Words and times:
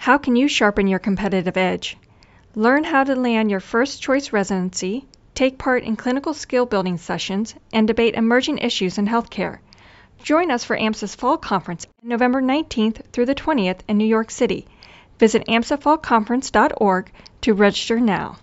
How 0.00 0.16
can 0.16 0.36
you 0.36 0.46
sharpen 0.46 0.86
your 0.86 1.00
competitive 1.00 1.56
edge? 1.56 1.96
Learn 2.54 2.84
how 2.84 3.02
to 3.02 3.16
land 3.16 3.50
your 3.50 3.58
first 3.58 4.00
choice 4.00 4.32
residency, 4.32 5.06
take 5.34 5.58
part 5.58 5.82
in 5.82 5.96
clinical 5.96 6.34
skill 6.34 6.66
building 6.66 6.98
sessions, 6.98 7.56
and 7.72 7.86
debate 7.86 8.14
emerging 8.14 8.58
issues 8.58 8.96
in 8.96 9.08
healthcare. 9.08 9.58
Join 10.22 10.52
us 10.52 10.62
for 10.62 10.78
AMSA's 10.78 11.16
Fall 11.16 11.36
Conference 11.36 11.84
November 12.00 12.40
19th 12.40 13.06
through 13.12 13.26
the 13.26 13.34
20th 13.34 13.80
in 13.88 13.98
New 13.98 14.06
York 14.06 14.30
City. 14.30 14.68
Visit 15.18 15.44
amsafallconference.org 15.46 17.10
to 17.40 17.54
register 17.54 17.98
now. 17.98 18.36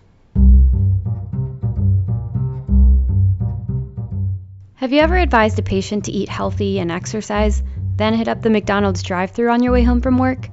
Have 4.76 4.92
you 4.92 5.00
ever 5.00 5.16
advised 5.16 5.58
a 5.58 5.64
patient 5.64 6.06
to 6.06 6.12
eat 6.12 6.28
healthy 6.28 6.80
and 6.80 6.92
exercise, 6.92 7.64
then 7.96 8.14
hit 8.14 8.28
up 8.28 8.42
the 8.42 8.50
McDonald's 8.50 9.04
drive 9.04 9.32
thru 9.32 9.50
on 9.50 9.64
your 9.64 9.72
way 9.72 9.84
home 9.84 10.02
from 10.02 10.18
work? 10.18 10.50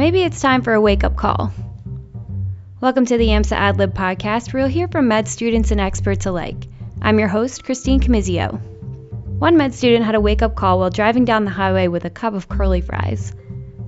Maybe 0.00 0.22
it's 0.22 0.40
time 0.40 0.62
for 0.62 0.72
a 0.72 0.80
wake 0.80 1.04
up 1.04 1.14
call. 1.14 1.52
Welcome 2.80 3.04
to 3.04 3.18
the 3.18 3.26
AMSA 3.26 3.54
AdLib 3.54 3.92
podcast, 3.92 4.50
where 4.50 4.62
you'll 4.62 4.70
hear 4.70 4.88
from 4.88 5.08
med 5.08 5.28
students 5.28 5.72
and 5.72 5.78
experts 5.78 6.24
alike. 6.24 6.68
I'm 7.02 7.18
your 7.18 7.28
host, 7.28 7.64
Christine 7.64 8.00
Camizio. 8.00 8.58
One 9.38 9.58
med 9.58 9.74
student 9.74 10.06
had 10.06 10.14
a 10.14 10.20
wake 10.22 10.40
up 10.40 10.54
call 10.54 10.78
while 10.78 10.88
driving 10.88 11.26
down 11.26 11.44
the 11.44 11.50
highway 11.50 11.88
with 11.88 12.06
a 12.06 12.08
cup 12.08 12.32
of 12.32 12.48
curly 12.48 12.80
fries. 12.80 13.34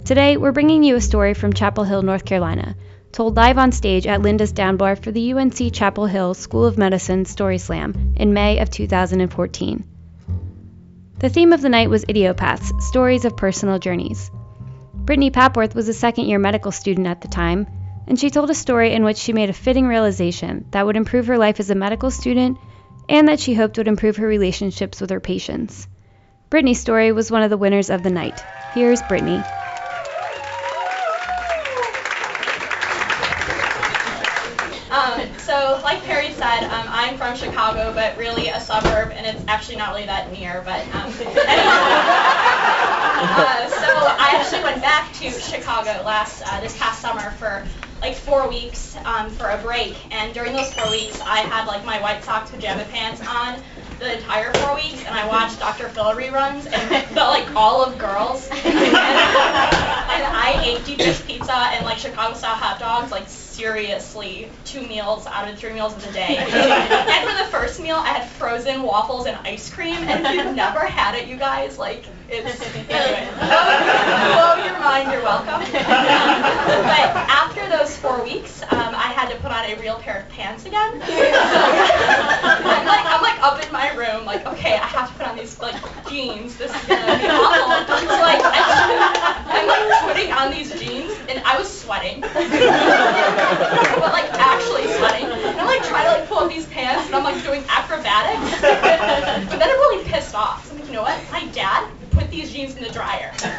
Today, 0.05 0.37
we're 0.37 0.53
bringing 0.53 0.85
you 0.85 0.97
a 0.97 1.01
story 1.01 1.33
from 1.33 1.55
Chapel 1.55 1.85
Hill, 1.85 2.03
North 2.03 2.27
Carolina, 2.27 2.77
told 3.11 3.37
live 3.37 3.57
on 3.57 3.73
stage 3.73 4.07
at 4.07 4.21
Linda's 4.21 4.53
Down 4.53 4.77
Bar 4.77 4.97
for 4.97 5.13
the 5.13 5.33
UNC 5.33 5.73
Chapel 5.73 6.05
Hill 6.05 6.35
School 6.35 6.67
of 6.67 6.77
Medicine 6.77 7.25
Story 7.25 7.57
Slam 7.57 8.13
in 8.19 8.35
May 8.35 8.59
of 8.59 8.69
2014. 8.69 9.85
The 11.21 11.31
theme 11.31 11.55
of 11.55 11.63
the 11.63 11.71
night 11.71 11.89
was 11.89 12.05
Idiopaths 12.05 12.83
Stories 12.83 13.25
of 13.25 13.35
Personal 13.35 13.79
Journeys. 13.79 14.31
Brittany 15.05 15.33
Papworth 15.33 15.75
was 15.75 15.89
a 15.89 15.95
second 15.95 16.27
year 16.27 16.39
medical 16.39 16.71
student 16.71 17.09
at 17.09 17.21
the 17.21 17.29
time 17.29 17.67
and 18.07 18.19
she 18.19 18.31
told 18.31 18.51
a 18.51 18.55
story 18.55 18.93
in 18.93 19.03
which 19.05 19.17
she 19.17 19.33
made 19.33 19.51
a 19.51 19.53
fitting 19.53 19.87
realization 19.87 20.65
that 20.71 20.87
would 20.87 20.97
improve 20.97 21.27
her 21.27 21.39
life 21.39 21.59
as 21.59 21.71
a 21.71 21.75
medical 21.75 22.11
student 22.11 22.59
and 23.09 23.29
that 23.29 23.41
she 23.41 23.55
hoped 23.55 23.79
would 23.79 23.89
improve 23.89 24.17
her 24.17 24.27
relationships 24.27 25.01
with 25.01 25.11
her 25.11 25.21
patients. 25.21 25.89
Brittany's 26.51 26.81
story 26.81 27.11
was 27.11 27.31
one 27.31 27.43
of 27.43 27.51
the 27.51 27.57
winners 27.57 27.91
of 27.91 28.03
the 28.03 28.11
night. 28.11 28.45
Here's 28.75 29.03
Brittany. 29.03 29.43
Um, 34.91 35.23
so, 35.39 35.81
like 35.83 36.03
Perry 36.05 36.33
said, 36.33 36.65
um, 36.65 36.87
I'm 36.89 37.17
from 37.17 37.35
Chicago, 37.35 37.93
but 37.95 38.17
really 38.19 38.49
a 38.49 38.61
suburb, 38.61 39.11
and 39.13 39.27
it's 39.27 39.43
actually 39.49 39.77
not 39.77 39.91
really 39.91 40.05
that 40.07 40.31
near. 40.31 40.63
But 40.65 40.83
um, 40.95 41.11
uh, 43.23 43.69
so 43.69 43.87
I 43.87 44.35
actually 44.37 44.63
went 44.63 44.83
back 44.83 45.13
to 45.15 45.31
Chicago 45.31 46.03
last 46.05 46.43
uh, 46.47 46.61
this 46.61 46.77
past 46.77 47.01
summer 47.01 47.31
for 47.33 47.65
like 48.01 48.15
four 48.17 48.49
weeks 48.49 48.97
um, 49.05 49.31
for 49.31 49.49
a 49.51 49.59
break, 49.59 49.97
and 50.13 50.35
during 50.35 50.53
those 50.53 50.73
four 50.73 50.91
weeks, 50.91 51.21
I 51.21 51.39
had 51.39 51.67
like 51.67 51.85
my 51.85 52.01
White 52.01 52.25
Sox 52.25 52.51
pajama 52.51 52.85
pants 52.87 53.21
on 53.27 53.63
the 54.01 54.17
entire 54.19 54.53
four 54.55 54.75
weeks, 54.75 55.05
and 55.05 55.15
I 55.15 55.27
watched 55.29 55.61
Dr. 55.61 55.89
Phil 55.89 56.13
reruns 56.13 56.67
and 56.67 57.07
felt 57.15 57.31
like 57.31 57.55
all 57.55 57.85
of 57.85 57.97
girls. 57.99 58.49
and, 58.51 58.65
and 58.67 60.25
I 60.35 60.61
ate 60.65 60.85
deep 60.85 60.99
dish 60.99 61.25
pizza 61.25 61.55
and 61.55 61.85
like 61.85 61.99
Chicago 61.99 62.35
style 62.35 62.57
hot 62.57 62.81
dogs 62.81 63.13
like 63.13 63.29
seriously 63.63 64.49
two 64.65 64.83
meals 64.89 65.25
out 65.29 65.49
of 65.49 65.57
three 65.57 65.73
meals 65.73 65.95
of 65.95 66.05
the 66.05 66.11
day. 66.11 66.37
and 66.37 67.29
for 67.29 67.45
the 67.45 67.49
first 67.49 67.81
meal, 67.81 67.95
I 67.95 68.09
had 68.09 68.29
frozen 68.29 68.83
waffles 68.83 69.27
and 69.27 69.37
ice 69.47 69.71
cream, 69.71 69.99
and 69.99 70.27
if 70.27 70.35
you've 70.35 70.57
never 70.57 70.81
had 70.81 71.15
it, 71.15 71.29
you 71.29 71.37
guys, 71.37 71.79
like 71.79 72.05
it's 72.29 72.61
anyway. 72.61 73.29
Blow 73.39 74.65
your 74.65 74.79
mind. 74.81 75.13
You're 75.13 75.23
welcome. 75.23 75.61
but 75.71 77.09
after 77.31 77.69
those 77.69 77.97
four 77.97 78.25
weeks, 78.25 78.63
um, 78.63 78.95
I 78.97 79.13
had 79.15 79.31
to 79.31 79.37
put 79.37 79.53
on 79.53 79.65
a 79.65 79.79
real 79.81 79.97
pair 79.97 80.23
of 80.23 80.29
pants 80.31 80.67
again. 80.67 81.01
So 81.01 81.07
I'm 81.07 82.87
like, 82.87 83.07
I'm 83.07 83.23
like 83.23 83.32
up 83.43 83.61
in 83.63 83.71
my 83.73 83.91
room, 83.95 84.25
like, 84.25 84.47
okay, 84.47 84.75
I 84.75 84.87
have 84.87 85.11
to 85.11 85.15
put 85.19 85.27
on 85.27 85.37
these 85.37 85.59
like 85.61 85.75
jeans. 86.09 86.57
This 86.57 86.71
is 86.71 86.87
gonna 86.87 87.19
be 87.19 87.27
awful. 87.27 87.99
So 88.07 88.15
like, 88.23 88.39
I, 88.39 89.43
I'm 89.51 89.67
like 89.67 89.83
putting 90.07 90.31
on 90.33 90.51
these 90.51 90.71
jeans, 90.79 91.11
and 91.29 91.43
I 91.45 91.59
was 91.59 91.67
sweating, 91.67 92.21
but 92.23 92.35
like 94.15 94.31
actually 94.39 94.87
sweating. 94.95 95.27
And 95.27 95.59
I'm 95.59 95.67
like 95.67 95.83
trying 95.83 96.07
to 96.07 96.13
like 96.23 96.29
pull 96.29 96.39
up 96.39 96.49
these 96.51 96.67
pants, 96.67 97.07
and 97.07 97.17
I'm 97.17 97.25
like 97.25 97.43
doing 97.43 97.65
acrobatics. 97.69 98.61
but 98.63 99.59
then 99.59 99.69
it 99.69 99.79
really 99.91 100.05
pissed 100.05 100.35
off. 100.35 100.65
So 100.67 100.73
I'm 100.73 100.79
like, 100.79 100.87
you 100.87 100.93
know 100.95 101.03
what? 101.03 101.19
My 101.33 101.45
dad 101.49 101.91
put 102.13 102.31
these 102.31 102.53
jeans 102.53 102.77
in 102.77 102.83
the 102.85 102.91
dryer. 102.91 103.33
like 103.43 103.51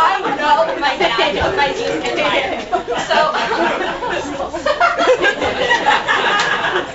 I 0.00 0.16
know 0.40 0.64
my 0.80 0.96
dad 0.96 1.36
put 1.44 1.56
my 1.56 1.68
jeans 1.76 1.90
in 1.90 2.00
the 2.00 2.16
dryer. 2.16 2.64
So 3.04 3.36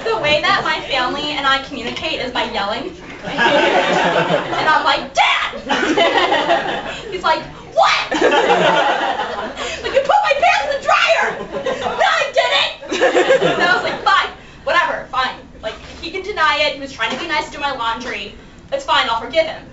the 0.06 0.20
way 0.36 0.42
that 0.42 0.64
my 0.64 0.82
family 0.88 1.32
and 1.32 1.48
I 1.48 1.64
communicate 1.64 2.20
is 2.20 2.32
by 2.32 2.44
yelling. 2.52 2.92
and 3.26 4.68
I'm 4.68 4.84
like, 4.84 5.14
Dad! 5.14 5.56
He's 7.12 7.24
like, 7.24 7.42
what? 7.72 8.12
like 9.82 9.94
you 9.96 10.04
put 10.04 10.20
my 10.28 10.36
pants 10.36 10.64
in 10.68 10.72
the 10.76 10.84
dryer! 10.84 11.40
No, 11.80 12.08
I 12.08 12.24
didn't! 12.36 13.00
and 13.44 13.64
I 13.64 13.74
was 13.76 13.84
like, 13.84 14.00
fine, 14.04 14.30
whatever, 14.64 15.08
fine. 15.08 15.40
Like 15.62 15.76
he 16.02 16.12
can 16.12 16.22
deny 16.22 16.58
it. 16.68 16.76
He 16.76 16.82
was 16.82 16.92
trying 16.92 17.12
to 17.12 17.20
be 17.20 17.28
nice 17.28 17.46
to 17.48 17.52
do 17.52 17.60
my 17.60 17.72
laundry. 17.72 18.36
It's 18.72 18.86
fine, 18.86 19.08
I'll 19.10 19.22
forgive 19.22 19.46
him. 19.46 19.64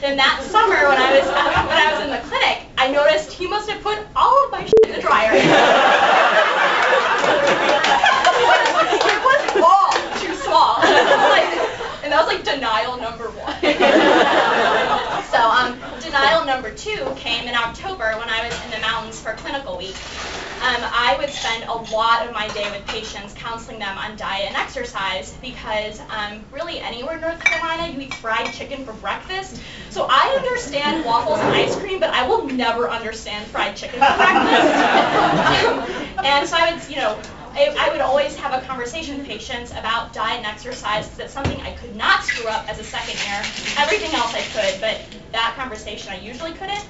Then 0.00 0.16
that 0.16 0.42
summer 0.42 0.88
when 0.88 0.98
I 0.98 1.16
was 1.16 1.26
when 1.26 1.78
I 1.78 1.94
was 1.94 2.04
in 2.04 2.10
the 2.10 2.20
clinic, 2.28 2.66
I 2.76 2.90
noticed 2.90 3.32
he 3.32 3.46
must 3.46 3.70
have 3.70 3.80
put 3.82 3.98
all 4.16 4.44
of 4.44 4.50
my 4.50 4.64
shit 4.64 4.74
in 4.84 4.92
the 4.92 5.00
dryer. 5.00 5.32
it 9.00 9.18
was 9.24 9.40
all 9.62 9.92
too 10.18 10.34
small. 10.34 10.82
and 12.02 12.12
that 12.12 12.20
was 12.20 12.26
like 12.26 12.44
denial 12.44 12.98
number 12.98 13.30
one. 13.30 13.54
so 15.30 15.40
um, 15.40 15.78
denial 16.02 16.44
number 16.44 16.73
two 16.84 17.14
came 17.16 17.48
in 17.48 17.54
October 17.54 18.12
when 18.18 18.28
I 18.28 18.46
was 18.46 18.64
in 18.64 18.70
the 18.70 18.78
mountains 18.80 19.18
for 19.18 19.32
clinical 19.32 19.78
week. 19.78 19.96
Um, 20.60 20.84
I 20.84 21.16
would 21.18 21.30
spend 21.30 21.64
a 21.64 21.72
lot 21.72 22.26
of 22.26 22.34
my 22.34 22.46
day 22.48 22.70
with 22.70 22.86
patients 22.86 23.32
counseling 23.34 23.78
them 23.78 23.96
on 23.96 24.16
diet 24.16 24.48
and 24.48 24.56
exercise 24.56 25.34
because 25.40 26.00
um, 26.10 26.44
really 26.52 26.80
anywhere 26.80 27.14
in 27.14 27.22
North 27.22 27.42
Carolina 27.42 27.90
you 27.90 28.00
eat 28.00 28.12
fried 28.12 28.52
chicken 28.52 28.84
for 28.84 28.92
breakfast. 28.94 29.62
So 29.88 30.06
I 30.10 30.36
understand 30.36 31.06
waffles 31.06 31.38
and 31.38 31.54
ice 31.54 31.74
cream, 31.74 32.00
but 32.00 32.10
I 32.10 32.28
will 32.28 32.44
never 32.48 32.90
understand 32.90 33.46
fried 33.46 33.76
chicken 33.76 34.00
for 34.00 34.16
breakfast. 34.16 34.74
um, 36.18 36.24
and 36.24 36.46
so 36.46 36.56
I 36.58 36.74
would, 36.74 36.90
you 36.90 36.96
know, 36.96 37.18
I, 37.54 37.74
I, 37.78 37.92
would 37.92 38.00
always 38.00 38.36
have 38.36 38.52
a 38.52 38.66
conversation 38.66 39.18
with 39.18 39.26
patients 39.26 39.70
about 39.70 40.12
diet 40.12 40.38
and 40.38 40.46
exercise 40.46 41.06
because 41.06 41.20
it's 41.20 41.32
something 41.32 41.60
I 41.60 41.72
could 41.76 41.94
not 41.94 42.24
screw 42.24 42.48
up 42.48 42.68
as 42.68 42.78
a 42.78 42.84
second 42.84 43.14
year. 43.24 43.40
Everything 43.78 44.12
else 44.14 44.34
I 44.34 44.42
could, 44.52 44.80
but 44.80 45.00
that 45.34 45.54
conversation 45.56 46.12
I 46.12 46.20
usually 46.20 46.52
couldn't. 46.52 46.86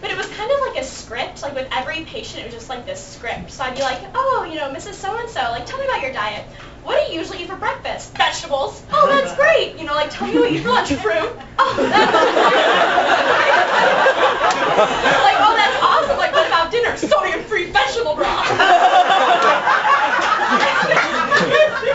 But 0.00 0.10
it 0.10 0.16
was 0.16 0.26
kind 0.28 0.50
of 0.50 0.58
like 0.68 0.78
a 0.78 0.84
script. 0.84 1.42
Like 1.42 1.54
with 1.54 1.68
every 1.72 2.04
patient, 2.04 2.42
it 2.42 2.46
was 2.46 2.54
just 2.54 2.68
like 2.68 2.86
this 2.86 3.02
script. 3.02 3.50
So 3.50 3.64
I'd 3.64 3.74
be 3.74 3.82
like, 3.82 3.98
oh, 4.14 4.46
you 4.48 4.54
know, 4.56 4.70
Mrs. 4.70 4.94
So-and-so, 4.94 5.40
like, 5.50 5.66
tell 5.66 5.78
me 5.78 5.86
about 5.86 6.02
your 6.02 6.12
diet. 6.12 6.44
What 6.84 7.00
do 7.00 7.06
you 7.12 7.18
usually 7.18 7.42
eat 7.42 7.48
for 7.48 7.56
breakfast? 7.56 8.14
Vegetables. 8.16 8.84
Oh, 8.92 9.08
that's 9.08 9.34
great. 9.34 9.76
You 9.78 9.86
know, 9.86 9.94
like, 9.94 10.10
tell 10.10 10.28
me 10.28 10.38
what 10.38 10.52
you 10.52 10.58
eat 10.58 10.62
for 10.62 10.68
lunch. 10.68 10.92
Fruit. 11.02 11.32
Oh, 11.58 11.74
that's 11.80 12.12
like, 15.26 15.38
oh, 15.40 15.54
that's 15.56 15.82
awesome. 15.82 16.18
Like, 16.18 16.32
what 16.32 16.46
about 16.46 16.70
dinner? 16.70 16.94
Sodium-free 16.96 17.72
vegetable 17.72 18.14
broth. 18.14 18.46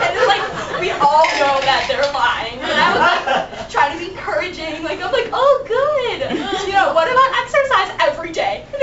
and 0.02 0.10
it's 0.12 0.26
like, 0.28 0.42
we 0.82 0.90
all 0.90 1.24
know 1.40 1.56
that 1.64 1.86
they're 1.88 2.04
lying. 2.12 2.58
And 2.60 2.76
I 2.76 2.92
was 2.92 3.00
like, 3.00 3.24
trying 3.70 3.96
to 3.96 4.04
be 4.04 4.10
encouraging. 4.12 4.82
Like, 4.84 5.00
I'm 5.00 5.12
like, 5.12 5.30
oh, 5.32 5.64
good. 5.64 6.11
You 6.66 6.72
know, 6.78 6.94
what 6.94 7.08
about 7.10 7.30
exercise 7.42 7.90
every 8.00 8.32
day? 8.32 8.64
like, 8.72 8.82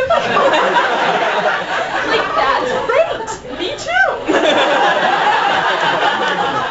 that's 2.36 2.72
great. 2.86 3.58
Me 3.58 3.70
too. 3.78 4.06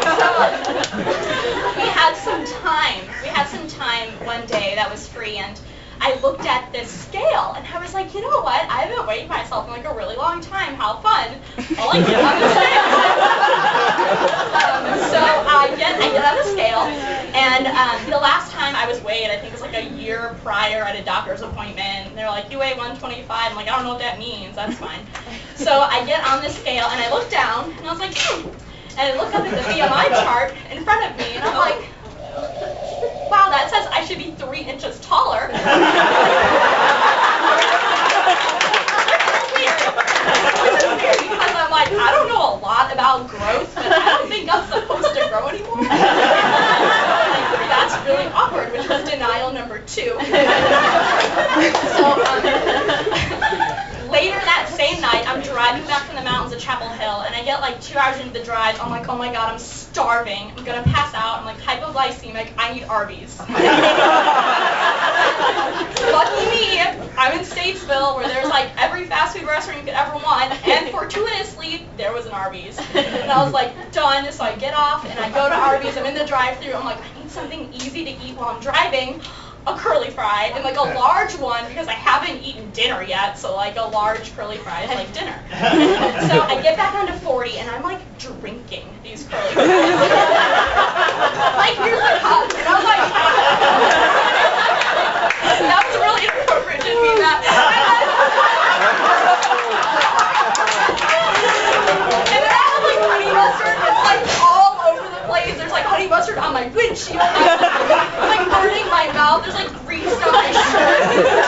so, 0.04 0.28
we 1.76 1.86
had 1.88 2.14
some 2.14 2.44
time. 2.44 3.08
We 3.22 3.28
had 3.28 3.46
some 3.48 3.66
time 3.68 4.10
one 4.24 4.46
day 4.46 4.74
that 4.76 4.88
was 4.90 5.08
free, 5.08 5.38
and 5.38 5.58
I 6.00 6.18
looked 6.20 6.46
at 6.46 6.70
this 6.72 6.88
scale 6.88 7.54
and 7.56 7.66
I 7.66 7.80
was 7.82 7.92
like, 7.94 8.14
you 8.14 8.20
know 8.20 8.40
what? 8.42 8.62
I 8.70 8.82
haven't 8.86 9.06
weighed 9.08 9.28
myself 9.28 9.66
in 9.66 9.72
like 9.72 9.84
a 9.86 9.94
really 9.94 10.16
long 10.16 10.40
time. 10.40 10.74
How 10.74 10.98
fun! 11.00 11.34
I'll 11.78 11.88
like 11.88 12.06
get 12.06 12.22
on 12.22 12.38
the 12.38 12.48
scale. 12.54 12.86
um, 14.54 14.82
so 15.10 15.18
I 15.18 15.74
get 15.76 15.98
I 15.98 16.08
get 16.12 16.24
on 16.24 16.36
the 16.36 16.44
scale, 16.54 16.86
and 17.34 17.66
um, 17.66 18.10
the 18.10 18.18
last 18.18 18.52
time 18.52 18.57
I 18.57 18.57
was 18.88 19.02
weighed, 19.04 19.30
I 19.30 19.36
think 19.36 19.52
it 19.52 19.52
was 19.52 19.60
like 19.60 19.74
a 19.74 19.84
year 19.94 20.36
prior 20.42 20.82
at 20.82 20.96
a 20.96 21.04
doctor's 21.04 21.42
appointment. 21.42 22.08
And 22.08 22.16
they're 22.16 22.28
like, 22.28 22.50
you 22.50 22.58
weigh 22.58 22.74
125. 22.74 23.28
I'm 23.28 23.56
like, 23.56 23.68
I 23.68 23.76
don't 23.76 23.84
know 23.84 23.90
what 23.90 24.00
that 24.00 24.18
means. 24.18 24.56
That's 24.56 24.76
fine. 24.76 25.00
So 25.58 25.72
I 25.72 26.06
get 26.06 26.24
on 26.24 26.40
the 26.40 26.48
scale 26.48 26.86
and 26.86 27.00
I 27.02 27.10
look 27.10 27.28
down 27.32 27.72
and 27.72 27.80
I 27.84 27.90
was 27.90 27.98
like, 27.98 28.14
hmm. 28.16 28.48
And 28.96 29.00
I 29.00 29.16
look 29.16 29.34
up 29.34 29.44
at 29.44 29.50
the 29.50 29.62
BMI 29.72 30.08
chart 30.22 30.54
in 30.70 30.84
front 30.84 31.10
of 31.10 31.18
me 31.18 31.34
and 31.34 31.44
I'm 31.44 31.56
like 31.56 31.84
wow, 33.28 33.50
that 33.50 33.68
says 33.68 33.88
I 33.92 34.04
should 34.04 34.18
be 34.18 34.30
three 34.32 34.62
inches 34.62 35.00
taller. 35.00 35.50
two. 49.88 50.14
so 51.96 52.04
um, 52.12 52.44
later 54.12 54.36
that 54.44 54.68
same 54.76 55.00
night, 55.00 55.24
I'm 55.26 55.42
driving 55.42 55.86
back 55.86 56.04
from 56.04 56.16
the 56.16 56.22
mountains 56.22 56.52
of 56.52 56.60
Chapel 56.60 56.88
Like 57.60 57.80
two 57.80 57.98
hours 57.98 58.20
into 58.20 58.32
the 58.32 58.44
drive. 58.44 58.80
I'm 58.80 58.90
like, 58.90 59.08
oh 59.08 59.16
my 59.16 59.32
god, 59.32 59.52
I'm 59.52 59.58
starving. 59.58 60.52
I'm 60.56 60.64
gonna 60.64 60.84
pass 60.84 61.12
out. 61.14 61.40
I'm 61.40 61.44
like 61.44 61.58
hypoglycemic. 61.58 62.52
I 62.56 62.72
need 62.72 62.84
Arby's. 62.84 63.38
Lucky 66.08 66.46
me, 66.50 66.80
I'm 67.18 67.38
in 67.38 67.44
Statesville, 67.44 68.16
where 68.16 68.28
there's 68.28 68.48
like 68.48 68.70
every 68.78 69.04
fast 69.04 69.36
food 69.36 69.46
restaurant 69.46 69.80
you 69.80 69.84
could 69.84 69.94
ever 69.94 70.14
want, 70.14 70.52
and 70.66 70.90
fortuitously, 70.90 71.88
there 71.96 72.12
was 72.12 72.26
an 72.26 72.32
Arby's. 72.32 72.78
And 72.94 73.30
I 73.30 73.42
was 73.42 73.52
like, 73.52 73.92
done. 73.92 74.30
So 74.32 74.44
I 74.44 74.54
get 74.56 74.74
off 74.74 75.04
and 75.04 75.18
I 75.18 75.28
go 75.30 75.48
to 75.48 75.54
Arby's. 75.54 75.96
I'm 75.96 76.06
in 76.06 76.14
the 76.14 76.24
drive-through. 76.24 76.72
I'm 76.72 76.84
like, 76.84 77.00
I 77.02 77.20
need 77.20 77.30
something 77.30 77.72
easy 77.72 78.04
to 78.04 78.10
eat 78.10 78.36
while 78.36 78.48
I'm 78.54 78.60
driving 78.60 79.20
a 79.66 79.76
curly 79.76 80.10
fry 80.10 80.50
and 80.54 80.64
like 80.64 80.76
a 80.76 80.94
large 80.98 81.36
one 81.36 81.66
because 81.68 81.88
I 81.88 81.92
haven't 81.92 82.42
eaten 82.42 82.70
dinner 82.70 83.02
yet, 83.02 83.38
so 83.38 83.54
like 83.54 83.76
a 83.76 83.82
large 83.82 84.34
curly 84.34 84.56
fry 84.56 84.84
is 84.84 84.90
like 84.90 85.12
dinner. 85.12 85.38
so 85.50 86.40
I 86.42 86.60
get 86.62 86.76
back 86.76 86.94
onto 86.94 87.12
40 87.12 87.58
and 87.58 87.68
I'm 87.70 87.82
like 87.82 88.00
drinking 88.18 88.88
these 89.02 89.24
curly 89.24 89.52
fries. 89.52 89.66
like 91.58 91.76
here's 91.84 92.00
a 92.00 92.18
cup 92.20 92.48
and 92.56 92.68
I'm 92.68 92.84
like 92.84 92.98
that 95.58 95.82
was 95.84 95.96
really 96.00 96.24
inappropriate, 96.24 96.80
didn't 96.80 97.02
mean 97.02 97.18
that. 97.18 97.44
and 102.28 102.40
then 102.40 102.52
I 102.52 102.64
have 102.72 102.82
like 102.88 103.02
honey 103.04 103.30
mustard, 103.32 103.76
it's 103.84 104.02
like 104.06 104.22
all 104.40 104.80
over 104.88 105.08
the 105.12 105.20
place. 105.26 105.56
There's 105.58 105.72
like 105.72 105.84
honey 105.84 106.08
mustard 106.08 106.38
on 106.38 106.54
my 106.54 106.68
windshield. 106.68 107.20
I'm 109.44 109.54
like 109.54 109.54
burning 109.54 109.54
my 109.54 109.54
mouth. 109.54 109.54
There's 109.54 109.54
like 109.54 109.72
grease 109.86 110.12
on 110.12 110.32
my 110.32 110.50
shirt. 110.52 111.02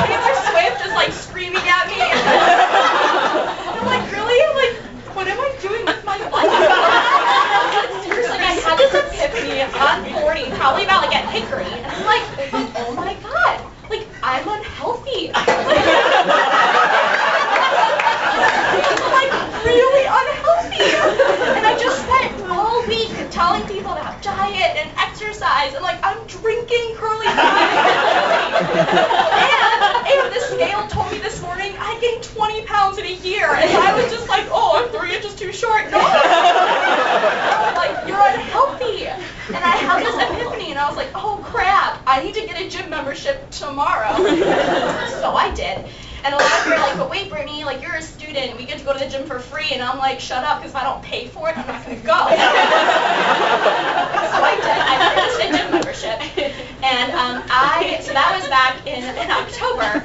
Taylor 0.06 0.34
Swift 0.50 0.78
is 0.87 0.92
like 0.94 1.12
screaming 1.12 1.66
at 1.66 1.87
me. 1.88 1.98
I'm 2.00 3.87
like, 3.87 4.04
really? 4.12 4.38
I'm 4.46 4.54
like, 4.56 4.76
what 5.14 5.26
am 5.26 5.38
I 5.38 5.50
doing 5.60 5.84
with 5.87 6.04
my 6.04 6.19
life? 6.31 6.50
Seriously, 8.04 8.38
I 8.38 8.54
had 8.62 8.78
this 8.78 8.94
epiphany 8.94 9.62
on 9.62 10.04
40, 10.22 10.50
probably 10.56 10.84
about 10.84 11.02
like 11.02 11.14
at 11.16 11.28
Hickory, 11.31 11.66
and 11.66 11.87
I'm 11.87 12.04
like, 12.06 12.22
oh 12.76 12.92
my 12.96 13.14
god, 13.22 13.60
like 13.90 14.06
I'm 14.22 14.46
unhealthy. 14.48 15.31
I'm 15.34 15.46
like 19.12 19.32
really 19.64 20.04
unhealthy. 20.06 20.84
And 21.58 21.66
I 21.66 21.76
just 21.78 22.02
spent 22.04 22.50
all 22.50 22.86
week 22.86 23.10
telling 23.31 23.62
people 23.66 23.94
to 23.94 24.00
have 24.02 24.20
diet 24.22 24.76
and 24.76 24.90
exercise, 24.98 25.75
and 25.75 25.82
like 25.82 25.98
I'm 26.02 26.26
drinking 26.26 26.94
curly 26.96 27.26
fries. 27.26 27.59
And, 28.98 30.06
and 30.06 30.34
the 30.34 30.40
scale 30.40 30.87
told 30.88 31.10
me 31.12 31.19
this 31.19 31.40
morning 31.42 31.75
I 31.78 31.98
gained 32.00 32.25
20 32.25 32.64
pounds 32.66 32.98
in 32.98 33.06
a 33.06 33.14
year, 33.14 33.50
and 33.50 33.70
I 33.70 33.94
was 33.94 34.10
just 34.10 34.28
like, 34.28 34.46
oh, 34.50 34.82
I'm 34.82 34.90
three 34.98 35.14
inches 35.14 35.34
too 35.34 35.52
short. 35.52 35.90
No. 35.90 35.98
like 37.76 38.06
you're 38.06 38.20
unhealthy. 38.20 39.06
And 39.06 39.64
I 39.64 39.76
had 39.76 40.04
this 40.04 40.14
epiphany, 40.14 40.70
and 40.70 40.78
I 40.78 40.88
was 40.88 40.96
like, 40.96 41.08
oh 41.14 41.40
crap, 41.44 42.00
I 42.06 42.22
need 42.22 42.34
to 42.34 42.46
get 42.46 42.60
a 42.60 42.69
gym 42.69 42.90
membership 42.90 43.50
tomorrow. 43.50 44.14
so 44.16 45.34
I 45.34 45.52
did. 45.54 45.86
And 46.22 46.34
a 46.34 46.36
lot 46.36 46.52
of 46.52 46.64
people 46.64 46.78
are 46.78 46.81
like, 46.81 46.98
but 46.98 47.08
wait, 47.10 47.31
Brittany, 47.31 47.64
like 47.64 47.81
you're 47.82 47.94
a 47.94 48.02
student, 48.02 48.54
we 48.58 48.66
get 48.66 48.78
to 48.78 48.84
go 48.84 48.93
to 48.93 48.98
the 48.98 49.08
gym 49.08 49.25
for 49.26 49.38
free, 49.38 49.70
and 49.72 49.81
I'm 49.82 49.96
like, 49.98 50.20
shut 50.20 50.44
up, 50.44 50.58
because 50.58 50.72
if 50.72 50.76
I 50.76 50.84
don't 50.84 51.02
pay 51.02 51.26
for 51.26 51.48
it, 51.48 51.56
I'm 51.56 51.66
not 51.66 51.82
gonna 51.82 51.96
go. 51.96 52.12
so 54.31 54.36
I 54.44 54.54
did. 54.60 54.69
I 54.69 55.00
gym 55.56 55.69
um, 57.20 57.44
I 57.50 57.99
so 58.00 58.14
that 58.14 58.38
was 58.40 58.49
back 58.49 58.87
in 58.87 59.05
in 59.05 59.31
October, 59.31 60.02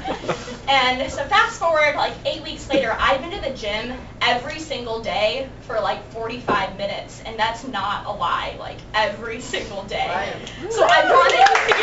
and 0.68 1.10
so 1.10 1.24
fast 1.24 1.58
forward 1.58 1.96
like 1.96 2.12
eight 2.26 2.42
weeks 2.42 2.68
later, 2.68 2.94
I've 2.98 3.22
been 3.22 3.30
to 3.30 3.40
the 3.40 3.54
gym 3.56 3.96
every 4.20 4.58
single 4.58 5.00
day 5.00 5.48
for 5.60 5.80
like 5.80 6.04
45 6.12 6.76
minutes, 6.76 7.22
and 7.24 7.38
that's 7.38 7.66
not 7.66 8.04
a 8.06 8.12
lie, 8.12 8.56
like 8.58 8.76
every 8.92 9.40
single 9.40 9.84
day. 9.84 10.34
So 10.70 10.84
I've 10.84 11.08
gone 11.08 11.32
in. 11.32 11.38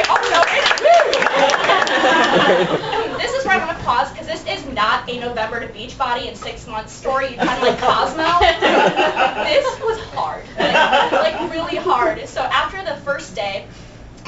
Oh 0.09 0.21
no! 0.30 0.44
this 3.18 3.33
is 3.33 3.44
where 3.45 3.59
I 3.59 3.65
want 3.65 3.75
to 3.77 3.83
pause 3.83 4.12
because 4.12 4.27
this 4.27 4.45
is 4.45 4.63
not 4.68 5.09
a 5.09 5.19
November 5.19 5.59
to 5.62 5.68
Beachbody 5.74 6.27
in 6.27 6.35
six 6.35 6.68
months 6.68 6.94
story, 6.94 7.33
kind 7.33 7.50
of 7.50 7.62
like 7.63 7.80
Cosmo. 7.80 8.24
this 9.44 9.65
was 9.81 10.00
hard, 10.13 10.45
like, 10.59 11.12
like 11.12 11.51
really 11.51 11.77
hard. 11.77 12.27
So 12.27 12.41
after 12.41 12.83
the 12.85 12.97
first 12.97 13.33
day, 13.35 13.65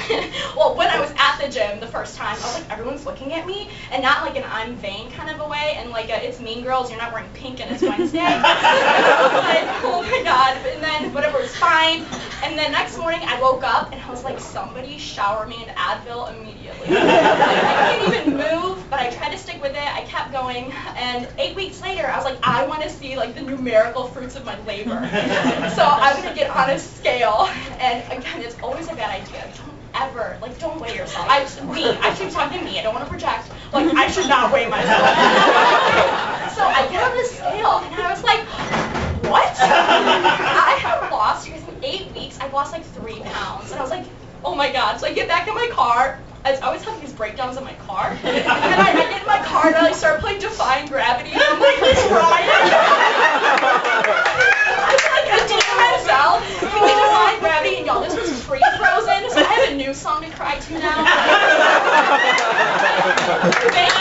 well, 0.56 0.74
when 0.76 0.88
I 0.88 1.00
was 1.00 1.12
at 1.18 1.38
the 1.40 1.48
gym 1.48 1.80
the 1.80 1.86
first 1.86 2.16
time, 2.16 2.36
I 2.36 2.40
was 2.40 2.60
like, 2.60 2.70
everyone's 2.70 3.06
looking 3.06 3.32
at 3.32 3.46
me, 3.46 3.70
and 3.90 4.02
not 4.02 4.22
like 4.22 4.36
an 4.36 4.44
I'm 4.48 4.76
vain 4.76 5.10
kind 5.10 5.30
of 5.30 5.40
a 5.40 5.48
way, 5.48 5.74
and 5.76 5.90
like 5.90 6.08
a, 6.10 6.26
it's 6.26 6.40
Mean 6.40 6.62
Girls, 6.62 6.90
you're 6.90 7.00
not 7.00 7.12
wearing 7.12 7.28
pink 7.34 7.60
and 7.60 7.70
it's 7.70 7.82
Wednesday. 7.82 8.20
I 8.20 9.30
was 9.32 9.44
like, 9.44 9.84
oh 9.84 10.02
my 10.02 10.22
god, 10.22 10.56
and 10.66 10.82
then 10.82 11.14
whatever 11.14 11.38
was 11.38 11.54
fine. 11.56 12.04
And 12.44 12.58
then 12.58 12.72
next 12.72 12.98
morning 12.98 13.20
I 13.24 13.40
woke 13.40 13.64
up 13.64 13.92
and 13.92 14.00
I 14.00 14.10
was 14.10 14.22
like, 14.22 14.38
somebody 14.38 14.98
shower 14.98 15.46
me 15.46 15.56
an 15.66 15.74
Advil 15.74 16.34
immediately. 16.36 16.94
like, 16.94 17.02
I 17.02 17.98
can't 17.98 18.14
even 18.14 18.36
move, 18.36 18.88
but 18.90 19.00
I 19.00 19.10
tried 19.10 19.32
to 19.32 19.38
stick 19.38 19.60
with 19.60 19.72
it. 19.72 19.96
I 19.96 20.02
kept 20.02 20.32
going, 20.32 20.72
and 20.96 21.28
eight 21.38 21.56
weeks 21.56 21.82
later, 21.82 22.06
I 22.06 22.16
was 22.16 22.24
like, 22.24 22.38
I 22.42 22.66
want 22.66 22.82
to 22.82 22.90
see 22.90 23.16
like 23.16 23.34
the 23.34 23.42
numerical 23.42 24.06
fruits 24.08 24.36
of 24.36 24.44
my 24.44 24.58
labor. 24.64 24.90
so 25.74 25.84
I'm 25.84 26.22
gonna 26.22 26.34
get 26.34 26.50
on 26.50 26.70
a 26.70 26.78
scale, 26.78 27.48
and 27.78 28.02
again, 28.12 28.42
it's 28.42 28.56
always 28.62 28.86
a 28.88 28.94
bad 28.94 29.22
idea. 29.22 29.52
Don't 29.56 29.75
ever, 29.98 30.38
like, 30.40 30.58
don't 30.58 30.80
weigh 30.80 30.96
yourself. 30.96 31.26
I, 31.28 31.44
me, 31.72 31.84
I 32.00 32.14
keep 32.14 32.30
talking 32.30 32.58
to 32.58 32.64
me. 32.64 32.78
I 32.78 32.82
don't 32.82 32.94
want 32.94 33.04
to 33.04 33.10
project. 33.10 33.50
Like, 33.72 33.92
I 33.94 34.10
should 34.10 34.28
not 34.28 34.52
weigh 34.52 34.68
myself. 34.68 35.00
so 36.56 36.62
I 36.64 36.86
get 36.90 37.02
on 37.02 37.16
the 37.16 37.24
scale, 37.24 37.78
and 37.84 37.94
I 38.00 38.12
was 38.12 38.22
like, 38.22 38.44
what? 39.30 39.56
I 39.60 40.78
have 40.82 41.10
lost, 41.10 41.46
because 41.46 41.66
in 41.68 41.84
eight 41.84 42.12
weeks, 42.12 42.38
I've 42.40 42.52
lost 42.52 42.72
like 42.72 42.84
three 42.84 43.20
pounds. 43.20 43.70
And 43.70 43.80
I 43.80 43.82
was 43.82 43.90
like, 43.90 44.06
oh 44.44 44.54
my 44.54 44.72
god. 44.72 45.00
So 45.00 45.06
I 45.06 45.12
get 45.12 45.28
back 45.28 45.48
in 45.48 45.54
my 45.54 45.68
car. 45.72 46.20
I 46.44 46.54
always 46.58 46.84
have 46.84 47.00
these 47.00 47.12
breakdowns 47.12 47.56
in 47.56 47.64
my 47.64 47.74
car. 47.74 48.10
And 48.10 48.36
then 48.36 48.46
I, 48.46 48.90
I 48.90 49.10
get 49.10 49.20
in 49.20 49.26
my 49.26 49.42
car 49.42 49.66
and 49.66 49.74
I 49.74 49.82
like, 49.82 49.96
start 49.96 50.20
playing 50.20 50.40
Defying 50.40 50.86
Gravity. 50.86 51.30
And 51.32 51.42
I'm 51.42 51.58
like 51.58 51.74
crying. 52.06 52.70
I'm 54.86 54.94
like 54.94 55.26
Idina 55.42 55.74
Menzel 55.74 56.38
singing 56.62 56.98
Defying 57.02 57.40
Gravity. 57.40 57.76
And 57.78 57.86
y'all, 57.86 58.00
this 58.00 58.14
was 58.14 58.30
pre-Frozen, 58.46 59.30
so 59.30 59.40
I 59.40 59.42
have 59.42 59.72
a 59.72 59.74
new 59.74 59.92
song 59.92 60.22
to 60.22 60.30
cry 60.30 60.54
to 60.54 60.55
now. 60.70 61.04
Thank 63.70 63.96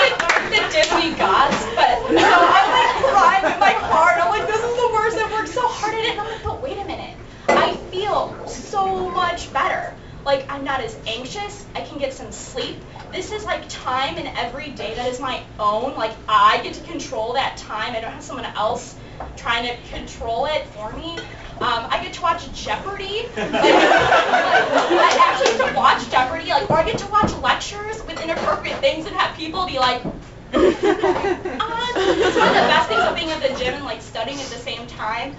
the 0.50 0.70
Disney 0.72 1.16
gods. 1.16 1.58
But 1.76 2.00
so 2.08 2.16
I'm 2.16 2.72
like 2.72 3.04
crying 3.12 3.54
in 3.54 3.60
my 3.60 3.74
car 3.74 4.14
and 4.14 4.22
I'm 4.22 4.30
like, 4.30 4.48
this 4.48 4.64
is 4.64 4.76
the 4.76 4.90
worst. 4.94 5.18
I 5.18 5.30
worked 5.32 5.50
so 5.50 5.68
hard 5.68 5.94
at 5.94 6.00
it. 6.00 6.12
And 6.12 6.22
I'm 6.22 6.28
like, 6.28 6.44
but 6.44 6.62
wait 6.62 6.78
a 6.78 6.86
minute. 6.86 7.16
I 7.48 7.76
feel 7.92 8.36
so 8.48 9.10
much 9.10 9.52
better. 9.54 9.96
Like 10.26 10.46
I'm 10.50 10.64
not 10.64 10.82
as 10.82 10.98
anxious. 11.08 11.68
I 11.76 11.82
can 11.82 12.00
get 12.00 12.14
some 12.14 12.32
sleep. 12.32 12.84
This 13.12 13.32
is 13.32 13.46
like 13.46 13.68
time 13.70 14.18
in 14.18 14.28
every 14.28 14.72
day 14.72 14.96
that 14.96 15.08
is 15.08 15.20
my 15.20 15.44
own. 15.60 15.96
Like 15.96 16.16
I 16.28 16.62
get 16.64 16.74
to 16.76 16.82
control 16.82 17.34
that 17.34 17.58
time. 17.58 17.96
I 17.96 18.02
don't 18.02 18.12
have 18.12 18.24
someone 18.24 18.46
else 18.46 18.96
trying 19.36 19.68
to 19.68 19.90
control 19.90 20.46
it 20.46 20.68
for 20.68 20.92
me. 20.94 21.18
Um, 21.62 21.88
I 21.90 22.04
get 22.04 22.14
to 22.14 22.22
watch 22.22 22.52
Jeopardy. 22.52 23.22
I 23.38 25.18
actually 25.22 25.58
get 25.58 25.70
to 25.70 25.76
watch 25.76 26.10
Jeopardy. 26.12 26.50
Like, 26.50 26.70
or 26.70 26.78
I 26.78 26.84
get 26.84 26.98
to 27.00 27.08
watch 27.08 27.34
lectures 27.42 28.04
with 28.06 28.22
inappropriate 28.22 28.80
things 28.80 29.06
and 29.06 29.16
have 29.16 29.38
people 29.38 29.66
be 29.66 29.80
like. 29.80 30.04
uh, 30.06 30.10
it's 30.54 32.38
one 32.38 32.48
of 32.48 32.56
the 32.56 32.68
best 32.68 32.90
things 32.90 33.04
of 33.04 33.16
being 33.16 33.32
at 33.32 33.42
the 33.42 33.58
gym 33.58 33.74
and 33.74 33.86
like 33.86 34.02
studying 34.02 34.38
at 34.40 34.48
the 34.48 34.58
same 34.58 34.86
time. 34.88 35.36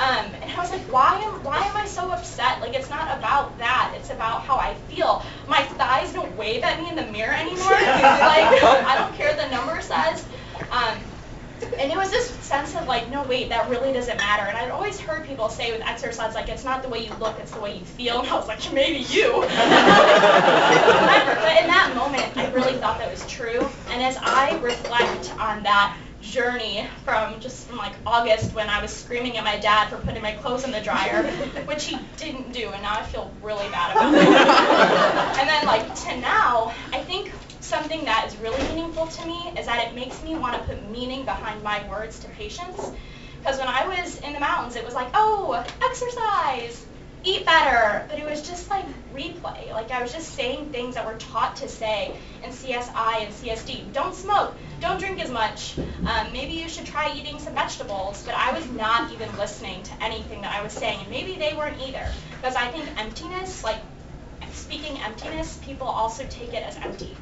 Um, 0.00 0.32
and 0.42 0.50
I 0.50 0.56
was 0.56 0.70
like, 0.70 0.90
why 0.90 1.20
am 1.20 1.44
why 1.44 1.58
am 1.58 1.76
I 1.76 1.86
so 1.86 2.10
upset? 2.10 2.60
Like 2.62 2.74
it's 2.74 2.90
not 2.90 3.16
about 3.18 3.58
that. 3.58 3.92
It's 3.96 4.10
about 4.10 4.42
how 4.42 4.56
I 4.56 4.74
feel. 4.88 5.22
My 5.46 5.60
thighs 5.62 6.12
don't 6.12 6.36
wave 6.36 6.64
at 6.64 6.80
me 6.80 6.88
in 6.88 6.96
the 6.96 7.06
mirror 7.06 7.34
anymore. 7.34 7.70
like 7.70 8.64
I 8.64 8.96
don't 8.98 9.14
care 9.14 9.36
the 9.36 9.48
number 9.54 9.80
says. 9.82 10.26
Um, 10.72 10.96
and 11.62 11.92
it 11.92 11.96
was 11.96 12.10
this 12.10 12.30
sense 12.30 12.74
of 12.74 12.86
like, 12.86 13.10
no, 13.10 13.22
wait, 13.24 13.48
that 13.50 13.68
really 13.68 13.92
doesn't 13.92 14.16
matter. 14.16 14.46
And 14.46 14.56
I'd 14.56 14.70
always 14.70 14.98
heard 14.98 15.26
people 15.26 15.48
say 15.48 15.72
with 15.72 15.82
exercise, 15.82 16.34
like, 16.34 16.48
it's 16.48 16.64
not 16.64 16.82
the 16.82 16.88
way 16.88 17.04
you 17.04 17.14
look, 17.14 17.38
it's 17.38 17.52
the 17.52 17.60
way 17.60 17.76
you 17.76 17.84
feel. 17.84 18.20
And 18.20 18.28
I 18.28 18.34
was 18.34 18.48
like, 18.48 18.72
maybe 18.72 19.00
you. 19.00 19.32
but 19.40 19.50
in 21.60 21.68
that 21.68 21.92
moment, 21.94 22.36
I 22.36 22.50
really 22.52 22.74
thought 22.78 22.98
that 22.98 23.10
was 23.10 23.26
true. 23.26 23.66
And 23.88 24.02
as 24.02 24.16
I 24.18 24.58
reflect 24.60 25.32
on 25.38 25.62
that 25.62 25.96
journey 26.20 26.86
from 27.04 27.40
just 27.40 27.66
from 27.66 27.78
like 27.78 27.94
August 28.04 28.54
when 28.54 28.68
I 28.68 28.82
was 28.82 28.92
screaming 28.92 29.38
at 29.38 29.44
my 29.44 29.58
dad 29.58 29.88
for 29.88 29.96
putting 29.96 30.22
my 30.22 30.32
clothes 30.32 30.64
in 30.64 30.70
the 30.70 30.80
dryer, 30.80 31.22
which 31.66 31.86
he 31.86 31.98
didn't 32.16 32.52
do, 32.52 32.68
and 32.70 32.82
now 32.82 32.98
I 32.98 33.02
feel 33.04 33.32
really 33.42 33.68
bad 33.70 33.96
about 33.96 34.14
it. 34.14 34.20
and 35.40 35.48
then 35.48 35.66
like 35.66 35.94
to 36.02 36.16
now, 36.20 36.74
I 36.92 37.02
think 37.02 37.32
something 37.70 38.04
that 38.04 38.26
is 38.26 38.36
really 38.38 38.60
meaningful 38.74 39.06
to 39.06 39.26
me 39.26 39.52
is 39.56 39.66
that 39.66 39.86
it 39.86 39.94
makes 39.94 40.22
me 40.24 40.34
want 40.34 40.54
to 40.56 40.60
put 40.66 40.90
meaning 40.90 41.24
behind 41.24 41.62
my 41.62 41.88
words 41.88 42.18
to 42.18 42.28
patients. 42.30 42.90
Because 43.38 43.58
when 43.58 43.68
I 43.68 43.86
was 43.86 44.18
in 44.18 44.32
the 44.32 44.40
mountains, 44.40 44.74
it 44.74 44.84
was 44.84 44.94
like, 44.94 45.08
oh, 45.14 45.64
exercise. 45.80 46.84
eat 47.22 47.44
better, 47.46 48.06
but 48.08 48.18
it 48.18 48.24
was 48.28 48.46
just 48.46 48.68
like 48.70 48.84
replay. 49.14 49.70
Like 49.72 49.92
I 49.92 50.02
was 50.02 50.12
just 50.12 50.34
saying 50.34 50.72
things 50.72 50.96
that 50.96 51.06
were 51.06 51.18
taught 51.18 51.54
to 51.56 51.68
say 51.68 52.12
in 52.42 52.50
CSI 52.50 53.24
and 53.24 53.32
CSD. 53.32 53.92
Don't 53.92 54.14
smoke. 54.14 54.56
Don't 54.80 54.98
drink 54.98 55.22
as 55.22 55.30
much. 55.30 55.76
Um, 56.06 56.32
maybe 56.32 56.54
you 56.54 56.68
should 56.68 56.86
try 56.86 57.14
eating 57.14 57.38
some 57.38 57.54
vegetables. 57.54 58.24
But 58.24 58.34
I 58.34 58.52
was 58.52 58.66
not 58.72 59.12
even 59.12 59.28
listening 59.38 59.82
to 59.84 59.92
anything 60.02 60.40
that 60.42 60.52
I 60.58 60.62
was 60.62 60.72
saying, 60.72 60.98
and 61.00 61.10
maybe 61.10 61.36
they 61.38 61.54
weren't 61.54 61.80
either. 61.80 62.04
Because 62.30 62.56
I 62.56 62.68
think 62.68 62.84
emptiness, 62.98 63.62
like 63.62 63.78
speaking 64.52 64.98
emptiness, 65.02 65.60
people 65.62 65.86
also 65.86 66.24
take 66.30 66.52
it 66.54 66.64
as 66.66 66.76
empty. 66.78 67.16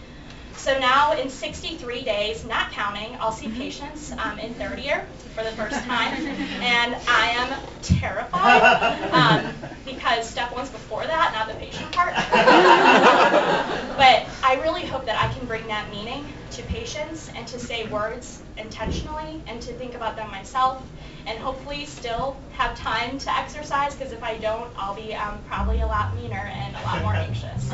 So 0.59 0.79
now 0.79 1.13
in 1.13 1.31
63 1.31 2.05
days, 2.05 2.45
not 2.45 2.73
counting, 2.73 3.17
I'll 3.21 3.33
see 3.33 3.49
patients 3.49 4.13
um, 4.13 4.39
in 4.41 4.55
third 4.55 4.81
year 4.81 5.07
for 5.35 5.45
the 5.45 5.53
first 5.53 5.83
time, 5.85 6.15
and 6.27 6.97
I 7.07 7.29
am 7.37 7.61
terrified 7.81 9.13
um, 9.13 9.55
because 9.85 10.29
step 10.29 10.53
one's 10.53 10.69
before 10.69 11.05
that, 11.05 11.33
not 11.33 11.49
the 11.49 11.55
patient 11.65 11.93
part. 11.93 12.13
but 13.97 14.27
I 14.43 14.61
really 14.61 14.85
hope 14.85 15.07
that 15.07 15.17
I 15.23 15.33
can 15.33 15.47
bring 15.47 15.67
that 15.69 15.91
meaning 15.91 16.35
to 16.51 16.63
patients 16.65 17.31
and 17.37 17.47
to 17.47 17.59
say 17.59 17.87
words 17.87 18.43
intentionally 18.57 19.45
and 19.47 19.63
to 19.63 19.73
think 19.75 19.95
about 19.95 20.17
them 20.17 20.29
myself 20.31 20.83
and 21.27 21.39
hopefully 21.39 21.87
still 21.87 22.37
have 22.51 22.77
time 22.77 23.17
to 23.19 23.39
exercise 23.39 23.95
because 23.95 24.13
if 24.13 24.25
I 24.25 24.39
don't, 24.39 24.73
I'll 24.77 24.97
be 24.97 25.15
um, 25.15 25.39
probably 25.47 25.83
a 25.83 25.87
lot 25.87 26.17
meaner 26.17 26.51
and 26.53 26.75
a 26.75 26.83
lot 26.83 27.03
more 27.03 27.15
anxious. 27.15 27.73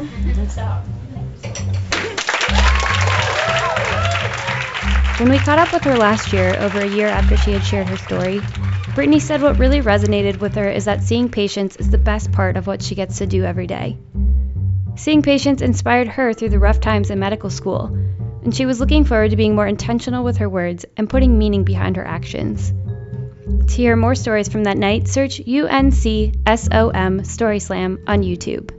so. 0.55 2.23
When 5.19 5.31
we 5.31 5.39
caught 5.39 5.61
up 5.61 5.73
with 5.73 5.85
her 5.85 5.97
last 5.97 6.33
year, 6.33 6.57
over 6.59 6.81
a 6.81 6.89
year 6.89 7.07
after 7.07 7.37
she 7.37 7.53
had 7.53 7.63
shared 7.63 7.89
her 7.89 7.97
story, 7.97 8.41
Brittany 8.97 9.21
said 9.21 9.43
what 9.43 9.61
really 9.61 9.81
resonated 9.81 10.41
with 10.41 10.57
her 10.57 10.69
is 10.69 10.87
that 10.87 11.05
seeing 11.05 11.29
patients 11.29 11.77
is 11.77 11.89
the 11.89 11.99
best 11.99 12.33
part 12.33 12.57
of 12.57 12.67
what 12.67 12.83
she 12.83 12.97
gets 12.97 13.19
to 13.19 13.27
do 13.27 13.45
every 13.45 13.69
day. 13.69 13.97
Seeing 14.97 15.23
patients 15.23 15.63
inspired 15.63 16.09
her 16.09 16.33
through 16.33 16.49
the 16.49 16.59
rough 16.59 16.81
times 16.81 17.11
in 17.11 17.21
medical 17.21 17.49
school, 17.49 17.97
and 18.43 18.53
she 18.53 18.67
was 18.67 18.81
looking 18.81 19.05
forward 19.05 19.31
to 19.31 19.37
being 19.37 19.55
more 19.55 19.69
intentional 19.69 20.25
with 20.25 20.39
her 20.39 20.49
words 20.49 20.85
and 20.97 21.09
putting 21.09 21.39
meaning 21.39 21.63
behind 21.63 21.97
her 21.97 22.05
actions. 22.05 22.73
To 22.73 23.75
hear 23.75 23.95
more 23.95 24.17
stories 24.17 24.49
from 24.49 24.65
that 24.65 24.79
night, 24.79 25.07
search 25.07 25.39
UNCSOM 25.39 27.25
Story 27.25 27.61
Slam 27.61 28.01
on 28.09 28.23
YouTube. 28.23 28.71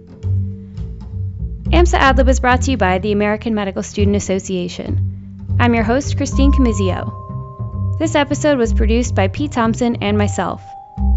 AMSA 1.72 1.98
AdLib 1.98 2.28
is 2.28 2.42
brought 2.42 2.64
to 2.64 2.72
you 2.72 2.78
by 2.78 3.00
the 3.00 3.14
American 3.14 3.56
Medical 3.56 3.84
Student 3.84 4.18
Association. 4.18 5.15
I'm 5.58 5.74
your 5.74 5.86
host, 5.86 6.18
Christine 6.18 6.52
Camizio. 6.52 7.98
This 7.98 8.16
episode 8.16 8.58
was 8.58 8.74
produced 8.74 9.16
by 9.16 9.30
Pete 9.30 9.54
Thompson 9.54 9.96
and 10.04 10.18
myself. 10.18 10.62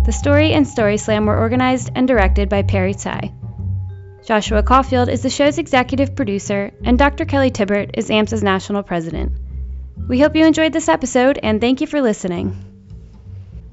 The 0.04 0.12
story 0.12 0.52
and 0.52 0.66
story 0.66 0.96
slam 0.96 1.26
were 1.26 1.36
organized 1.36 1.90
and 1.96 2.06
directed 2.06 2.48
by 2.48 2.62
Perry 2.62 2.94
Tsai. 2.94 3.32
Joshua 4.24 4.62
Caulfield 4.62 5.08
is 5.08 5.22
the 5.22 5.28
show's 5.28 5.58
executive 5.58 6.14
producer, 6.14 6.70
and 6.84 6.96
Dr. 6.96 7.24
Kelly 7.24 7.50
Tibbert 7.50 7.90
is 7.94 8.10
AMSA's 8.10 8.44
national 8.44 8.84
president. 8.84 9.32
We 10.08 10.20
hope 10.20 10.36
you 10.36 10.46
enjoyed 10.46 10.72
this 10.72 10.88
episode, 10.88 11.40
and 11.42 11.60
thank 11.60 11.80
you 11.80 11.88
for 11.88 12.00
listening. 12.00 12.56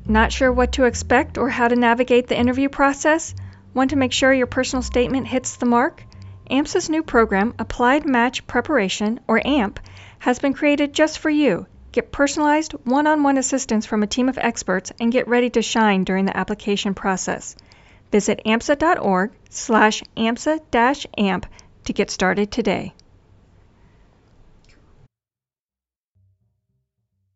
Not 0.07 0.31
sure 0.31 0.51
what 0.51 0.73
to 0.73 0.85
expect 0.85 1.37
or 1.37 1.47
how 1.47 1.67
to 1.67 1.75
navigate 1.75 2.27
the 2.27 2.39
interview 2.39 2.69
process? 2.69 3.35
Want 3.75 3.91
to 3.91 3.97
make 3.97 4.13
sure 4.13 4.33
your 4.33 4.47
personal 4.47 4.81
statement 4.81 5.27
hits 5.27 5.57
the 5.57 5.67
mark? 5.67 6.03
AMSA's 6.49 6.89
new 6.89 7.03
program, 7.03 7.53
Applied 7.59 8.07
Match 8.07 8.45
Preparation, 8.47 9.19
or 9.27 9.45
AMP, 9.45 9.79
has 10.19 10.39
been 10.39 10.53
created 10.53 10.93
just 10.93 11.19
for 11.19 11.29
you. 11.29 11.67
Get 11.91 12.11
personalized, 12.11 12.73
one 12.83 13.07
on 13.07 13.23
one 13.23 13.37
assistance 13.37 13.85
from 13.85 14.03
a 14.03 14.07
team 14.07 14.27
of 14.27 14.37
experts 14.37 14.91
and 14.99 15.11
get 15.11 15.27
ready 15.27 15.49
to 15.51 15.61
shine 15.61 16.03
during 16.03 16.25
the 16.25 16.35
application 16.35 16.93
process. 16.93 17.55
Visit 18.11 18.41
amsa.org 18.45 19.31
slash 19.49 20.03
amsa 20.17 20.59
amp 21.17 21.45
to 21.85 21.93
get 21.93 22.09
started 22.09 22.51
today. 22.51 22.93